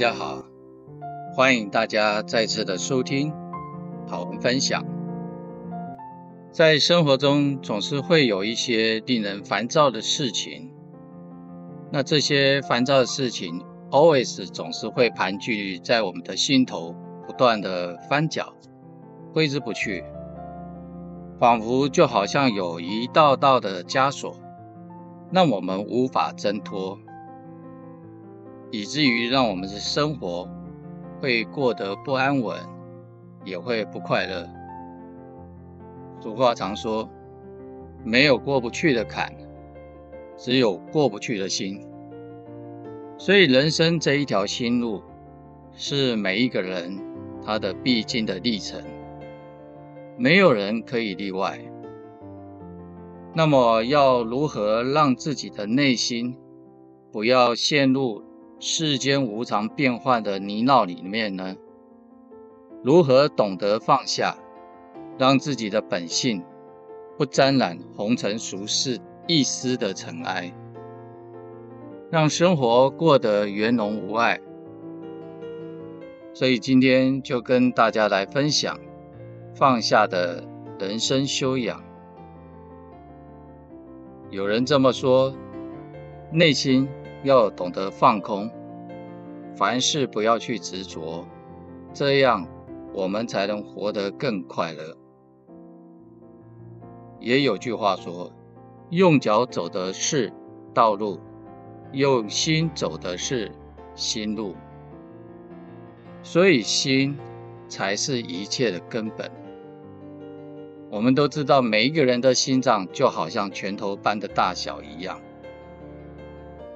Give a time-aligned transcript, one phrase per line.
[0.00, 0.42] 大家好，
[1.34, 3.30] 欢迎大家再次的收听
[4.08, 4.82] 好文分享。
[6.50, 10.72] 在生活中总是会有一些令人烦躁的事情，
[11.92, 16.94] 那这些烦躁的事情，always 总是会盘踞在我们的心头，
[17.26, 18.54] 不断的翻搅，
[19.34, 20.02] 挥之不去，
[21.38, 24.34] 仿佛就好像有一道道的枷锁，
[25.30, 26.98] 让我们无法挣脱。
[28.70, 30.48] 以至于让我们的生活
[31.20, 32.58] 会过得不安稳，
[33.44, 34.48] 也会不快乐。
[36.20, 37.08] 俗话常说，
[38.04, 39.32] 没有过不去的坎，
[40.36, 41.80] 只有过不去的心。
[43.18, 45.02] 所以，人生这一条心路，
[45.74, 46.98] 是每一个人
[47.44, 48.82] 他的必经的历程，
[50.16, 51.58] 没有人可以例外。
[53.34, 56.36] 那么，要如何让自己的内心
[57.12, 58.22] 不要陷入
[58.62, 61.56] 世间无常变幻的泥淖里面呢？
[62.84, 64.36] 如何懂得放下，
[65.16, 66.44] 让自己的本性
[67.16, 70.52] 不沾染红尘俗世一丝的尘埃，
[72.10, 74.38] 让生活过得圆融无碍？
[76.34, 78.78] 所以今天就跟大家来分享
[79.54, 80.44] 放下的
[80.78, 81.82] 人生修养。
[84.28, 85.34] 有人这么说，
[86.30, 86.86] 内心。
[87.22, 88.50] 要懂得放空，
[89.56, 91.26] 凡事不要去执着，
[91.92, 92.46] 这样
[92.94, 94.96] 我们才能活得更快乐。
[97.18, 98.32] 也有句话说
[98.88, 100.32] ：“用脚走的是
[100.72, 101.20] 道路，
[101.92, 103.52] 用心走的是
[103.94, 104.54] 心路。”
[106.22, 107.18] 所以心
[107.68, 109.30] 才是一切的根本。
[110.90, 115.20] 我们都知道，每一个人的心脏就好像拳头般的大小一样。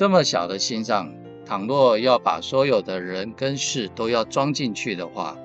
[0.00, 1.12] 这么小的心脏，
[1.44, 5.36] 倘若要把所有的人跟事都要装进去的话，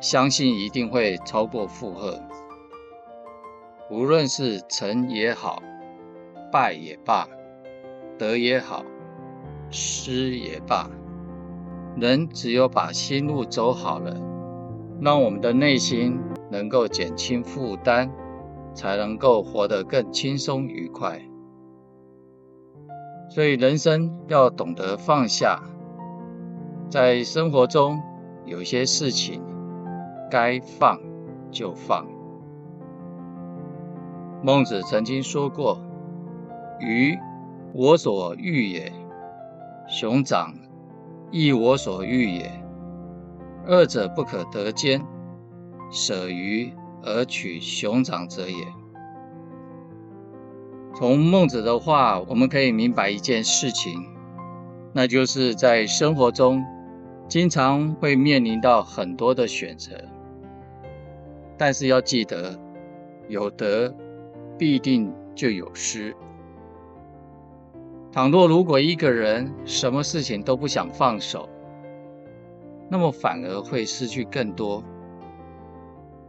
[0.00, 2.20] 相信一定会超过负荷。
[3.88, 5.62] 无论是成也好，
[6.50, 7.28] 败也罢，
[8.18, 8.84] 得也好，
[9.70, 10.90] 失也罢，
[11.96, 14.16] 人只有把心路走好了，
[15.00, 16.18] 让我们的内心
[16.50, 18.10] 能够减轻负担，
[18.74, 21.22] 才能够活得更轻松愉快。
[23.34, 25.58] 所以，人生要懂得放下。
[26.90, 27.98] 在生活中，
[28.44, 29.42] 有些事情
[30.30, 31.00] 该放
[31.50, 32.06] 就放。
[34.42, 35.80] 孟子曾经说过
[36.78, 37.18] ：“鱼，
[37.72, 38.92] 我所欲也；
[39.88, 40.52] 熊掌，
[41.30, 42.52] 亦我所欲也。
[43.66, 45.02] 二者不可得兼，
[45.90, 46.70] 舍鱼
[47.02, 48.66] 而取熊掌者也。”
[50.94, 54.06] 从孟子的话，我们可以明白一件事情，
[54.92, 56.62] 那就是在生活中，
[57.28, 59.92] 经常会面临到很多的选择，
[61.56, 62.58] 但是要记得，
[63.26, 63.94] 有得
[64.58, 66.14] 必定就有失。
[68.12, 71.48] 倘若如果一个人什么事情都不想放手，
[72.90, 74.84] 那么反而会失去更多。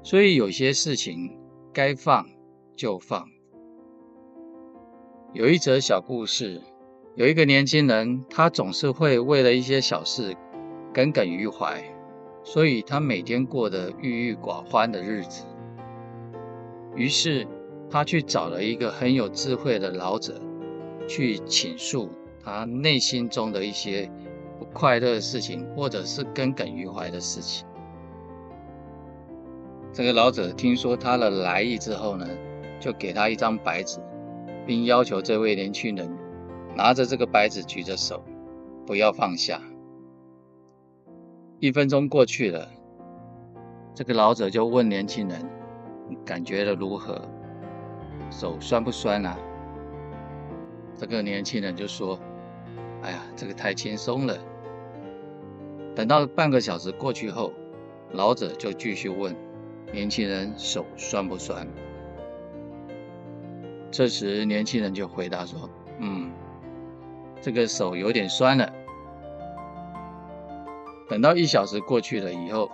[0.01, 1.37] 所以有些事情
[1.73, 2.25] 该放
[2.77, 3.27] 就放。
[5.33, 6.61] 有一则小故事，
[7.15, 10.35] 有一个年轻人，他总是会为了一些小事
[10.93, 11.83] 耿耿于怀，
[12.43, 15.43] 所以他每天过得郁郁寡欢的日子。
[16.95, 17.47] 于是
[17.89, 20.39] 他去找了一个很有智慧的老者，
[21.07, 22.11] 去倾诉
[22.45, 24.07] 他内心中的一些
[24.59, 27.65] 不快乐的事情，或者是耿耿于怀的事情。
[29.91, 32.27] 这个老者听说他的来意之后呢，
[32.79, 33.99] 就给他一张白纸。
[34.65, 36.09] 并要求这位年轻人
[36.75, 38.23] 拿着这个白纸，举着手，
[38.85, 39.61] 不要放下。
[41.59, 42.67] 一分钟过去了，
[43.93, 45.49] 这个老者就问年轻人
[46.09, 47.21] ：“你感觉的如何？
[48.29, 49.37] 手酸不酸啊？”
[50.95, 52.19] 这个年轻人就说
[53.01, 54.37] ：“哎呀，这个太轻松了。”
[55.95, 57.53] 等到半个小时过去后，
[58.11, 59.35] 老者就继续问
[59.91, 61.67] 年轻人：“手酸不酸？”
[63.93, 65.69] 这时，年轻人就回答说
[66.01, 66.31] ：“嗯，
[67.39, 68.67] 这个手有点酸了。”
[71.07, 72.71] 等到一小时过去了以后，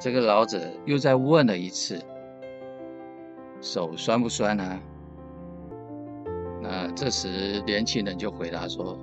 [0.00, 2.02] 这个老者又再问了一次
[3.62, 4.80] ：“手酸不酸呢？”
[6.60, 8.98] 那这时，年轻人就回答说：“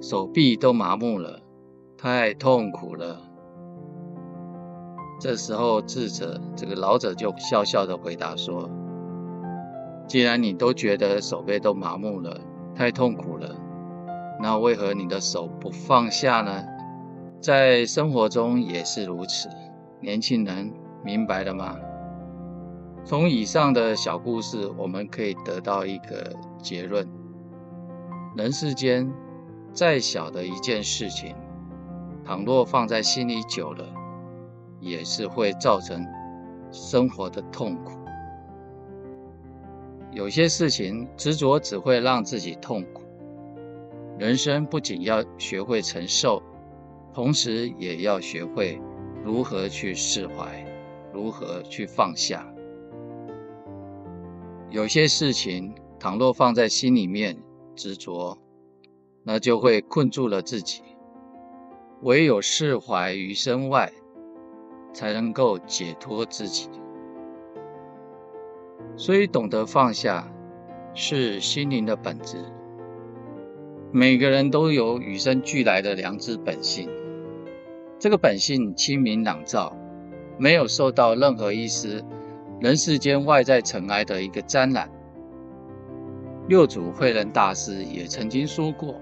[0.00, 1.38] 手臂都麻木了，
[1.98, 3.20] 太痛苦了。”
[5.20, 8.70] 这时候，智者这个老者就笑笑的回答说。
[10.06, 12.40] 既然你都觉得手背都麻木了，
[12.74, 13.56] 太痛苦了，
[14.40, 16.62] 那为何你的手不放下呢？
[17.40, 19.48] 在生活中也是如此。
[20.00, 20.72] 年轻人
[21.04, 21.76] 明白了吗？
[23.04, 26.32] 从以上的小故事，我们可以得到一个
[26.62, 27.08] 结论：
[28.36, 29.12] 人世间
[29.72, 31.34] 再小的一件事情，
[32.24, 33.84] 倘若放在心里久了，
[34.80, 36.04] 也是会造成
[36.70, 37.98] 生活的痛苦。
[40.16, 43.02] 有些事情执着只会让自己痛苦。
[44.18, 46.42] 人生不仅要学会承受，
[47.12, 48.80] 同时也要学会
[49.22, 50.64] 如何去释怀，
[51.12, 52.50] 如何去放下。
[54.70, 57.36] 有些事情倘若放在心里面
[57.74, 58.38] 执着，
[59.22, 60.80] 那就会困住了自己。
[62.00, 63.92] 唯有释怀于身外，
[64.94, 66.70] 才能够解脱自己。
[68.96, 70.32] 所以，懂得放下
[70.94, 72.38] 是心灵的本质。
[73.92, 76.88] 每个人都有与生俱来的良知本性，
[77.98, 79.76] 这个本性清明朗照，
[80.38, 82.04] 没有受到任何一丝
[82.60, 84.90] 人世间外在尘埃的一个沾染。
[86.48, 88.94] 六祖慧能大师也曾经说过：“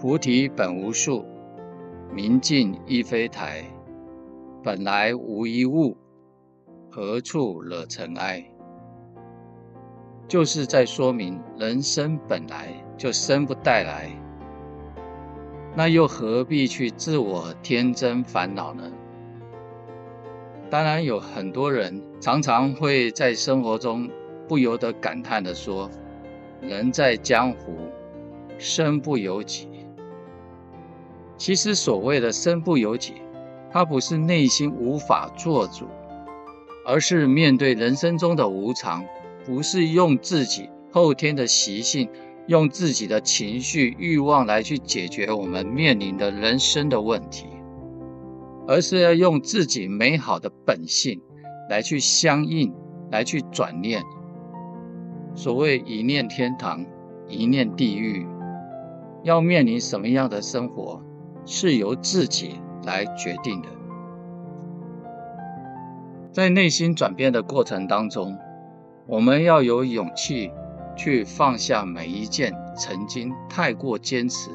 [0.00, 1.24] 菩提本无树，
[2.14, 3.64] 明镜亦非台，
[4.62, 5.96] 本来无一物，
[6.90, 8.44] 何处惹尘埃？”
[10.30, 14.08] 就是在说明，人生本来就生不带来，
[15.74, 18.84] 那又何必去自我天真烦恼呢？
[20.70, 24.08] 当然，有很多人常常会在生活中
[24.46, 25.90] 不由得感叹地说
[26.62, 27.74] ：“人在江湖，
[28.56, 29.68] 身不由己。”
[31.36, 33.14] 其实，所谓的“身不由己”，
[33.72, 35.88] 它不是内心无法做主，
[36.86, 39.04] 而是面对人生中的无常。
[39.44, 42.08] 不是用自己后天的习性，
[42.46, 47.46] 用自己的情绪欲望来去解决我们面临的人生的问题，
[48.68, 51.20] 而是要用自己美好的本性
[51.68, 52.72] 来去相应，
[53.10, 54.02] 来去转念。
[55.34, 56.84] 所谓一念天堂，
[57.28, 58.26] 一念地狱，
[59.22, 61.02] 要面临什么样的生活，
[61.46, 63.68] 是由自己来决定的。
[66.30, 68.36] 在内心转变的过程当中。
[69.10, 70.52] 我们要有勇气
[70.96, 74.50] 去放下每一件曾经太过坚持，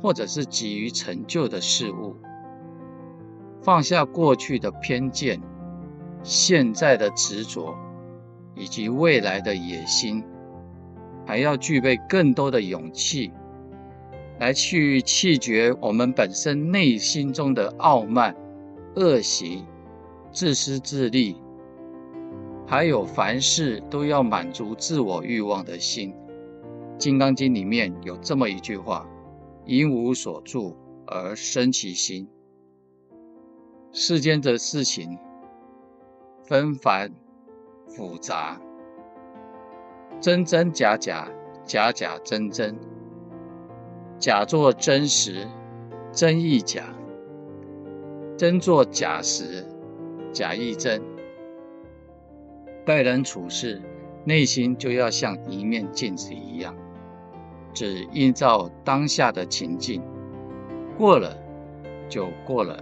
[0.00, 2.16] 或者是急于成就的事物，
[3.60, 5.38] 放下过去的偏见、
[6.22, 7.76] 现在的执着，
[8.54, 10.24] 以及未来的野心，
[11.26, 13.32] 还要具备更多的勇气，
[14.40, 18.34] 来去弃绝我们本身内心中的傲慢、
[18.96, 19.62] 恶习、
[20.32, 21.36] 自私自利。
[22.66, 26.12] 还有凡事都要满足自我欲望的心，
[26.96, 29.06] 《金刚经》里面有这么一句话
[29.66, 30.74] ：“因无所住
[31.06, 32.26] 而生其心。”
[33.92, 35.18] 世间的事情
[36.42, 37.12] 纷繁
[37.86, 38.60] 复杂，
[40.20, 41.30] 真真假假，
[41.64, 42.76] 假假真真，
[44.18, 45.46] 假作真实，
[46.10, 46.82] 真亦假；
[48.36, 49.64] 真作假实，
[50.32, 51.13] 假亦真。
[52.84, 53.80] 待人处事，
[54.24, 56.76] 内心就要像一面镜子一样，
[57.72, 60.02] 只映照当下的情境，
[60.98, 61.34] 过了
[62.08, 62.78] 就过了，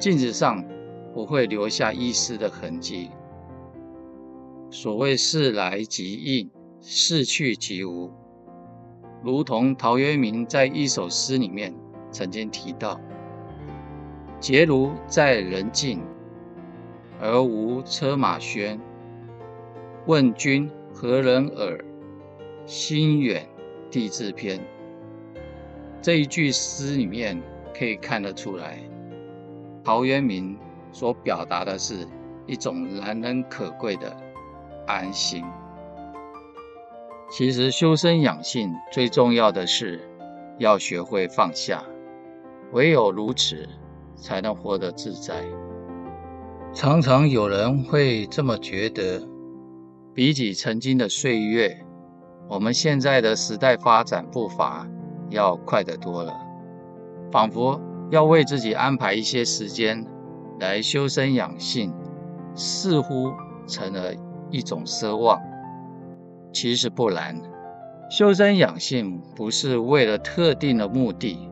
[0.00, 0.64] 镜子上
[1.12, 3.10] 不会留下一丝的痕迹。
[4.70, 6.50] 所谓事来即应，
[6.80, 8.10] 事去即无，
[9.22, 11.72] 如同陶渊明在一首诗里面
[12.10, 13.00] 曾经提到
[14.40, 16.02] ：“结庐在人境。”
[17.20, 18.78] 而无车马喧，
[20.06, 21.84] 问君何人耳？
[22.66, 23.46] 心远
[23.90, 24.60] 地自偏。
[26.00, 27.40] 这一句诗里面
[27.76, 28.78] 可以看得出来，
[29.82, 30.58] 陶渊明
[30.92, 32.06] 所表达的是
[32.46, 34.16] 一种难能可贵的
[34.86, 35.44] 安心。
[37.30, 40.00] 其实修身养性最重要的是
[40.58, 41.84] 要学会放下，
[42.72, 43.68] 唯有如此，
[44.14, 45.42] 才能活得自在。
[46.74, 49.22] 常常有人会这么觉得，
[50.12, 51.78] 比起曾经的岁月，
[52.48, 54.84] 我们现在的时代发展步伐
[55.30, 56.34] 要快得多了，
[57.30, 60.04] 仿佛要为自己安排一些时间
[60.58, 61.94] 来修身养性，
[62.56, 63.32] 似乎
[63.68, 64.12] 成了
[64.50, 65.40] 一种奢望。
[66.52, 67.40] 其实不然，
[68.10, 71.48] 修身养性不是为了特定的目的，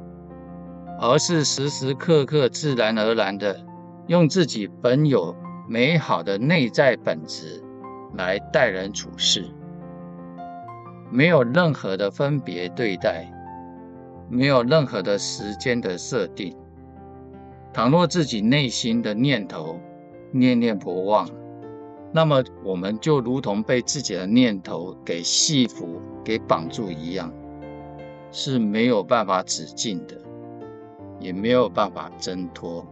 [0.99, 3.57] 而是时时刻刻自然而然的。
[4.07, 5.35] 用自己本有
[5.69, 7.63] 美好的内在本质
[8.15, 9.45] 来待人处事，
[11.11, 13.33] 没有任何的分别对待，
[14.29, 16.57] 没有任何的时间的设定。
[17.73, 19.81] 倘若自己内心的念头
[20.31, 21.27] 念念不忘，
[22.13, 27.33] 那么我们就如同被自己的念头给系缚、给绑住一样，
[28.31, 30.17] 是没有办法止境的，
[31.19, 32.87] 也没有办法挣脱、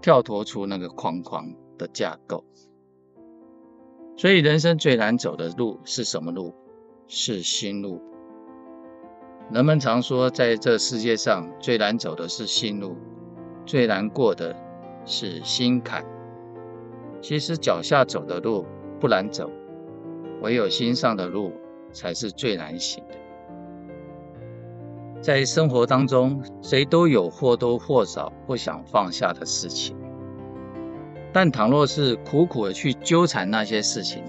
[0.00, 2.44] 跳脱出那个框框的架构。
[4.16, 6.54] 所以，人生最难走的路是什么路？
[7.06, 8.00] 是心路。
[9.50, 12.96] 人们常说，在这世界上最难走的是心路。
[13.64, 14.56] 最难过的
[15.04, 16.04] 是心坎。
[17.20, 18.64] 其实脚下走的路
[19.00, 19.50] 不难走，
[20.40, 21.52] 唯有心上的路
[21.92, 23.16] 才是最难行的。
[25.26, 29.96] 在生活当中，谁都有或多或少不想放下的事情，
[31.32, 34.22] 但倘若是苦苦的去纠缠那些事情，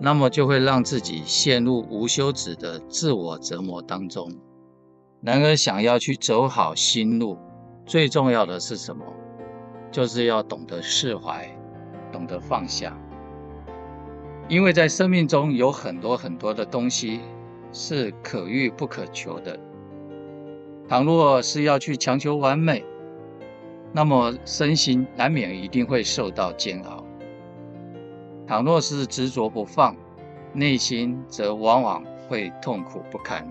[0.00, 4.28] 那么就会让自己陷入无休止的自我折磨当中。
[5.20, 7.38] 然而，想要去走好心路，
[7.86, 9.04] 最重要的是什么？
[9.92, 11.48] 就是要懂得释怀，
[12.10, 12.98] 懂得放下。
[14.48, 17.20] 因为在生命中有很多很多的东西
[17.70, 19.56] 是可遇不可求的。
[20.86, 22.84] 倘若是要去强求完美，
[23.92, 27.04] 那么身心难免一定会受到煎熬。
[28.46, 29.96] 倘若是执着不放，
[30.52, 33.50] 内心则往往会痛苦不堪。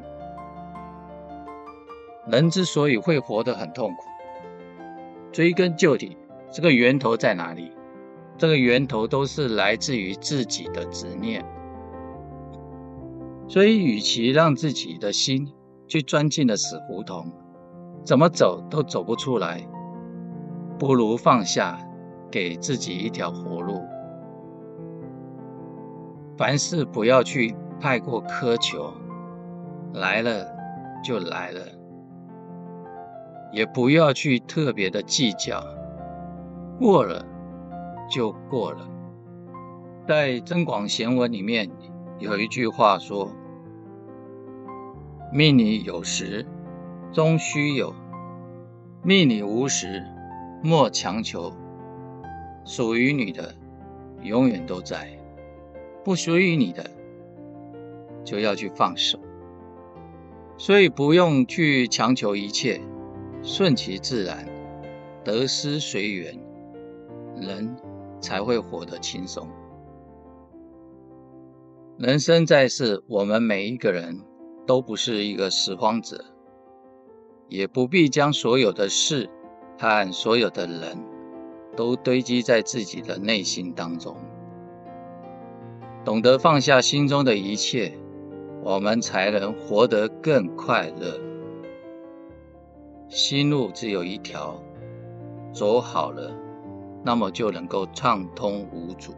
[2.28, 4.04] 人之所以会活得很痛苦，
[5.32, 6.16] 追根究底，
[6.52, 7.72] 这个源头在哪里？
[8.38, 11.44] 这个源头都是来自于自己的执念。
[13.48, 15.52] 所以，与其让自己的心
[15.88, 17.32] 去钻进了死胡同，
[18.04, 19.62] 怎么走都走不出来，
[20.80, 21.78] 不如放下，
[22.32, 23.82] 给自己一条活路。
[26.38, 28.92] 凡事不要去太过苛求，
[29.94, 30.46] 来了
[31.04, 31.62] 就来了。
[33.52, 35.64] 也不要去特别的计较，
[36.80, 37.24] 过了
[38.10, 38.80] 就过了。
[40.08, 41.70] 在《增广贤文》里面
[42.18, 43.30] 有一句话说
[45.36, 46.46] ：“命里有时
[47.12, 47.92] 终须有，
[49.02, 50.06] 命里无时
[50.62, 51.52] 莫强求。
[52.64, 53.56] 属于你的
[54.22, 55.10] 永远都在，
[56.04, 56.86] 不属于你的
[58.24, 59.20] 就要去放手。
[60.56, 62.80] 所以不用去强求一切。”
[63.42, 64.48] 顺其自然，
[65.26, 66.40] 得失随缘，
[67.36, 67.76] 人
[68.22, 69.50] 才会活得轻松。
[71.98, 74.22] 人生在世，我们每一个人
[74.66, 76.24] 都不是一个拾荒者，
[77.50, 79.30] 也不必将所有的事
[79.78, 80.98] 和所有的人
[81.76, 84.16] 都堆积在自己的内心当中。
[86.06, 87.98] 懂得放下心中的一切，
[88.64, 91.20] 我们才能活得更快乐。
[93.10, 94.62] 心路只有一条，
[95.54, 96.32] 走好了，
[97.04, 99.12] 那么就能够畅通无阻；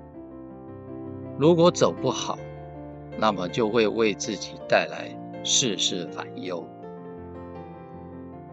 [1.39, 2.37] 如果走不好，
[3.17, 5.09] 那么就会为自己带来
[5.45, 6.67] 世事烦忧。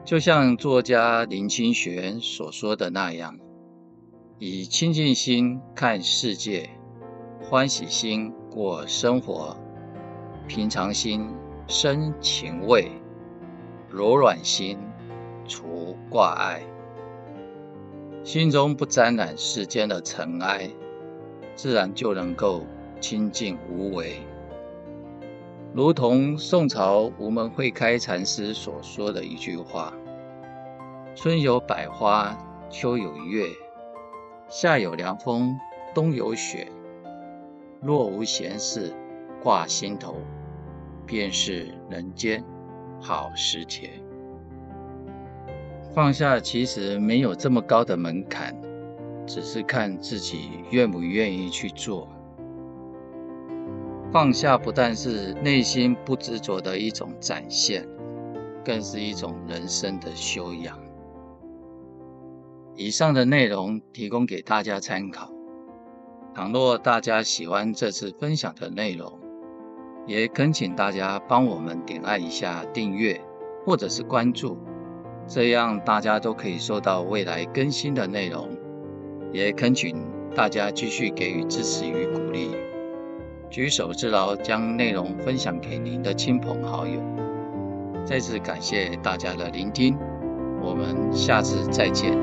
[0.05, 3.39] 就像作家林清玄所说的那样
[4.39, 6.71] ：“以清净心看世界，
[7.41, 9.57] 欢喜心过生活，
[10.47, 11.29] 平常心
[11.67, 12.89] 生情味，
[13.91, 14.79] 柔软心。”
[15.45, 16.63] 除挂碍，
[18.23, 20.71] 心中不沾染世间的尘埃，
[21.57, 22.65] 自然就能够
[23.01, 24.21] 清净无为。
[25.75, 29.91] 如同宋朝无门慧开禅师所说的一句话
[31.17, 32.37] ：“春有百花，
[32.69, 33.47] 秋有月，
[34.51, 35.59] 夏有凉风，
[35.95, 36.71] 冬有雪。
[37.81, 38.93] 若无闲事
[39.43, 40.17] 挂心头，
[41.07, 42.45] 便是人间
[43.01, 43.93] 好时节。”
[45.95, 48.55] 放下其实没有这么高的门槛，
[49.27, 52.07] 只是看自己愿不愿意去做。
[54.13, 57.89] 放下不但是内心不执着的一种展现，
[58.63, 60.79] 更是一种人生的修养。
[62.77, 65.33] 以上的内容提供给大家参考。
[66.35, 69.19] 倘若大家喜欢这次分享的内容，
[70.07, 73.19] 也恳请大家帮我们点按一下订阅
[73.65, 74.59] 或者是关注。
[75.27, 78.49] 这样大家都可以收到未来更新的内容，
[79.33, 79.97] 也恳请
[80.35, 82.22] 大家继续给予支持与鼓，
[83.53, 86.99] 举手之劳将内容分享给您的亲朋好友。
[88.03, 89.95] 再次感谢大家的聆听，
[90.63, 92.17] 我们下次再见。